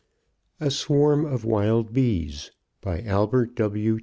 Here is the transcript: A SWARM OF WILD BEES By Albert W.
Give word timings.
A 0.59 0.71
SWARM 0.71 1.25
OF 1.27 1.45
WILD 1.45 1.93
BEES 1.93 2.49
By 2.81 3.01
Albert 3.03 3.53
W. 3.53 3.99